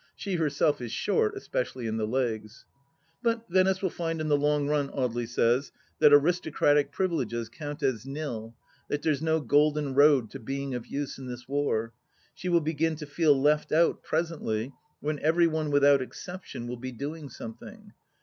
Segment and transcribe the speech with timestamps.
[0.15, 2.65] She herself is short, especially in the legs.
[3.21, 8.03] But Venice will find in the long run, Audely says, that aristocratic privileges count as
[8.03, 8.55] nil;
[8.89, 11.93] that there's no golden road to being of use in this war....
[12.33, 16.91] She will begin to feel left out, presently, when every one, without exception, will be
[16.91, 17.93] doing something.